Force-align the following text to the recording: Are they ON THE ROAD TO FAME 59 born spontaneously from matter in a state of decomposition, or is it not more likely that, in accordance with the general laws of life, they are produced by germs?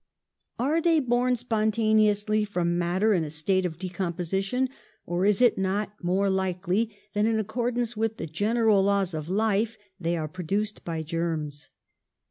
Are 0.57 0.81
they 0.81 0.93
ON 0.93 0.93
THE 0.93 0.93
ROAD 0.93 0.93
TO 0.93 0.93
FAME 0.93 0.99
59 0.99 1.09
born 1.09 1.35
spontaneously 1.35 2.45
from 2.45 2.77
matter 2.79 3.13
in 3.13 3.23
a 3.23 3.29
state 3.29 3.67
of 3.67 3.77
decomposition, 3.77 4.69
or 5.05 5.25
is 5.27 5.43
it 5.43 5.59
not 5.59 5.93
more 6.03 6.27
likely 6.27 6.97
that, 7.13 7.27
in 7.27 7.37
accordance 7.37 7.95
with 7.95 8.17
the 8.17 8.25
general 8.25 8.81
laws 8.81 9.13
of 9.13 9.29
life, 9.29 9.77
they 9.99 10.17
are 10.17 10.27
produced 10.27 10.83
by 10.83 11.03
germs? 11.03 11.69